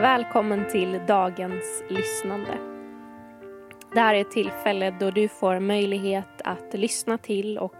[0.00, 2.58] Välkommen till dagens lyssnande.
[3.94, 7.74] Det här är ett tillfälle då du får möjlighet att lyssna till och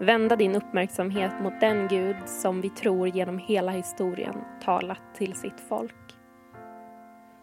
[0.00, 4.34] vända din uppmärksamhet mot den Gud som vi tror genom hela historien
[4.64, 6.14] talat till sitt folk.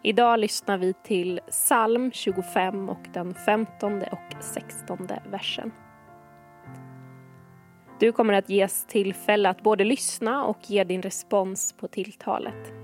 [0.02, 5.72] Idag lyssnar vi till psalm 25 och den 15 och 16 versen.
[8.00, 12.81] Du kommer att ges tillfälle att både lyssna och ge din respons på tilltalet.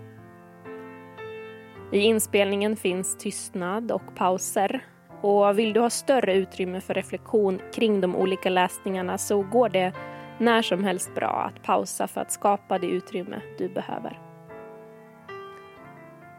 [1.92, 4.84] I inspelningen finns tystnad och pauser
[5.20, 9.92] och vill du ha större utrymme för reflektion kring de olika läsningarna så går det
[10.38, 14.20] när som helst bra att pausa för att skapa det utrymme du behöver.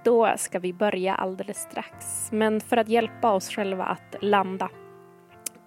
[0.03, 4.69] Då ska vi börja alldeles strax, men för att hjälpa oss själva att landa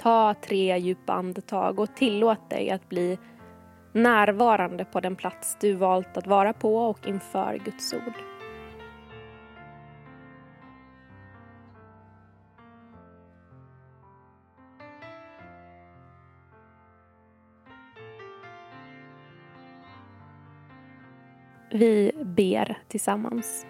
[0.03, 3.19] Ta tre djupa andetag och tillåt dig att bli
[3.93, 8.32] närvarande på den plats du valt att vara på och inför Guds ord.
[21.75, 23.67] Vi ber tillsammans.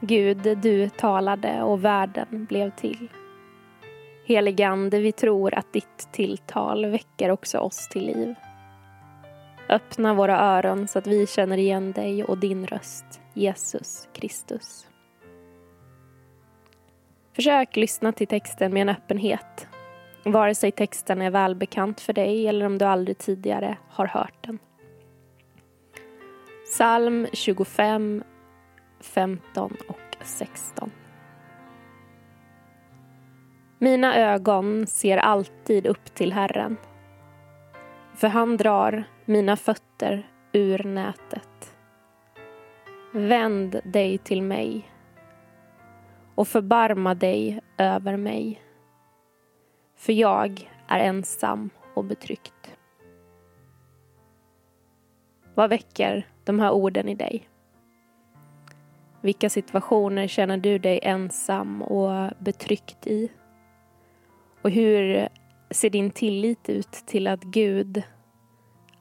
[0.00, 3.08] Gud, du talade och världen blev till.
[4.24, 8.34] Heligande, vi tror att ditt tilltal väcker också oss till liv.
[9.68, 14.86] Öppna våra öron så att vi känner igen dig och din röst, Jesus Kristus.
[17.34, 19.68] Försök lyssna till texten med en öppenhet,
[20.24, 24.58] vare sig texten är välbekant för dig eller om du aldrig tidigare har hört den.
[26.72, 28.22] Psalm 25,
[29.00, 30.90] 15 och 16.
[33.78, 36.76] Mina ögon ser alltid upp till Herren,
[38.14, 41.76] för han drar mina fötter ur nätet.
[43.12, 44.90] Vänd dig till mig
[46.34, 48.62] och förbarma dig över mig,
[49.96, 52.76] för jag är ensam och betryckt.
[55.54, 57.48] Vad väcker de här orden i dig?
[59.20, 63.30] Vilka situationer känner du dig ensam och betryckt i?
[64.62, 65.28] Och hur
[65.70, 68.02] ser din tillit ut till att Gud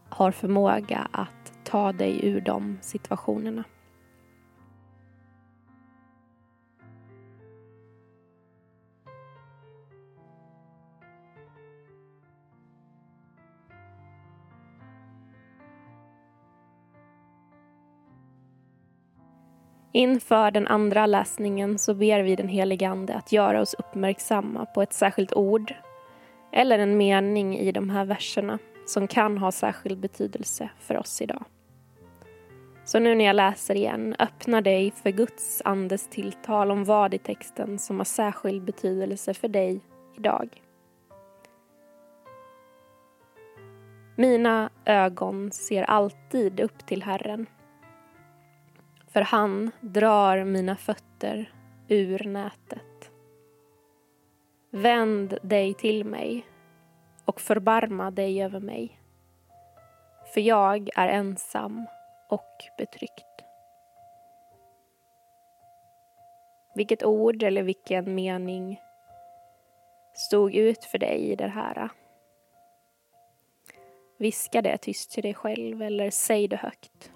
[0.10, 3.64] har förmåga att ta dig ur de situationerna?
[19.94, 24.82] Inför den andra läsningen så ber vi den helige Ande att göra oss uppmärksamma på
[24.82, 25.74] ett särskilt ord
[26.52, 31.44] eller en mening i de här verserna som kan ha särskild betydelse för oss idag.
[32.86, 37.18] Så nu när jag läser igen, öppna dig för Guds andes tilltal om vad i
[37.18, 39.82] texten som har särskild betydelse för dig
[40.18, 40.62] idag.
[44.16, 47.46] Mina ögon ser alltid upp till Herren
[49.14, 51.54] för han drar mina fötter
[51.88, 53.12] ur nätet.
[54.72, 56.46] Vänd dig till mig
[57.26, 59.00] och förbarma dig över mig.
[60.34, 61.88] För jag är ensam
[62.30, 63.26] och betryckt.
[66.76, 68.82] Vilket ord eller vilken mening
[70.14, 71.90] stod ut för dig i det här?
[74.18, 77.12] Viska det tyst till dig själv eller säg det högt.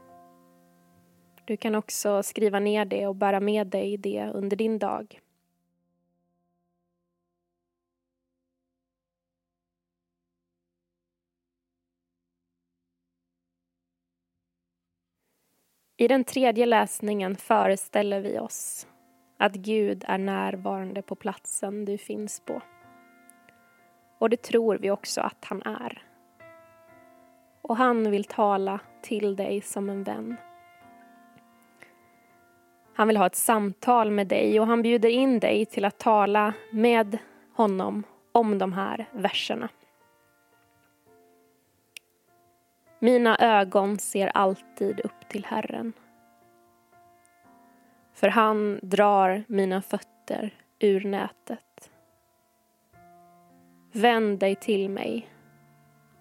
[1.46, 5.22] Du kan också skriva ner det och bära med dig det under din dag.
[15.98, 18.88] I den tredje läsningen föreställer vi oss
[19.38, 22.62] att Gud är närvarande på platsen du finns på.
[24.20, 26.04] Och det tror vi också att han är.
[27.62, 30.38] Och han vill tala till dig som en vän.
[32.96, 36.54] Han vill ha ett samtal med dig och han bjuder in dig till att tala
[36.72, 37.18] med
[37.54, 39.70] honom om de här verserna.
[43.00, 45.94] Mina ögon ser alltid upp till Herren.
[48.14, 51.92] För han drar mina fötter ur nätet.
[53.92, 55.30] Vänd dig till mig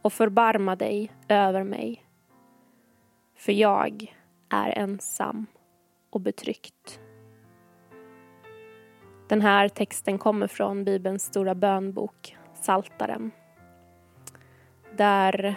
[0.02, 2.04] och förbarma dig över mig.
[3.36, 4.14] För jag
[4.50, 5.46] är ensam
[6.14, 7.00] och betryckt.
[9.28, 13.30] Den här texten kommer från Bibelns stora bönbok, Saltaren.
[14.96, 15.56] Där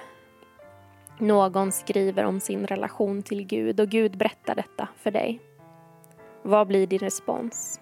[1.19, 5.41] någon skriver om sin relation till Gud och Gud berättar detta för dig.
[6.43, 7.81] Vad blir din respons?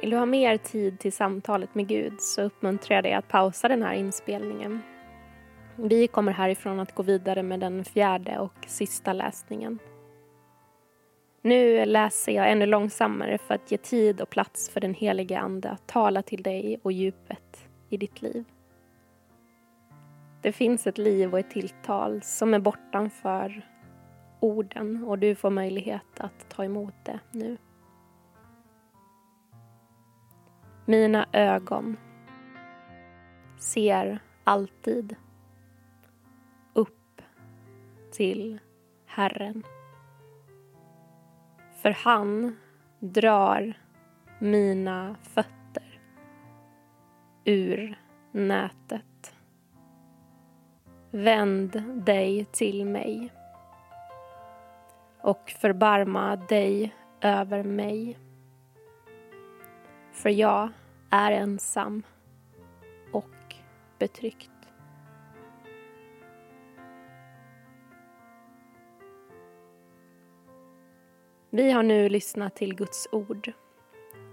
[0.00, 3.68] Vill du ha mer tid till samtalet med Gud så uppmuntrar jag dig att pausa
[3.68, 4.80] den här inspelningen.
[5.76, 9.78] Vi kommer härifrån att gå vidare med den fjärde och sista läsningen.
[11.42, 15.70] Nu läser jag ännu långsammare för att ge tid och plats för den helige Ande
[15.70, 18.44] att tala till dig och djupet i ditt liv.
[20.42, 23.66] Det finns ett liv och ett tilltal som är bortanför
[24.40, 27.56] orden och du får möjlighet att ta emot det nu.
[30.88, 31.96] Mina ögon
[33.58, 35.16] ser alltid
[36.72, 37.22] upp
[38.12, 38.58] till
[39.06, 39.62] Herren.
[41.82, 42.56] För han
[42.98, 43.74] drar
[44.38, 46.00] mina fötter
[47.44, 47.98] ur
[48.32, 49.34] nätet.
[51.10, 53.32] Vänd dig till mig
[55.20, 58.18] och förbarma dig över mig.
[60.12, 60.68] För jag
[61.10, 62.02] är ensam
[63.12, 63.54] och
[63.98, 64.50] betryckt.
[71.50, 73.52] Vi har nu lyssnat till Guds ord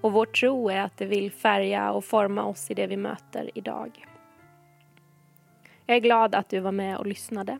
[0.01, 3.51] och vår tro är att det vill färga och forma oss i det vi möter
[3.55, 4.05] idag.
[5.85, 7.59] Jag är glad att du var med och lyssnade.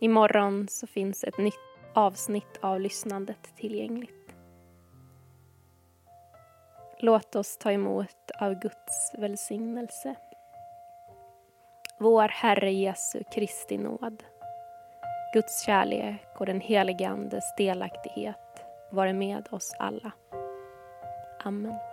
[0.00, 1.54] Imorgon så finns ett nytt
[1.94, 4.17] avsnitt av lyssnandet tillgängligt.
[7.00, 10.14] Låt oss ta emot av Guds välsignelse.
[11.98, 14.22] Vår Herre Jesu Kristi nåd,
[15.34, 20.12] Guds kärlek och den helige Andes delaktighet vare med oss alla.
[21.44, 21.87] Amen.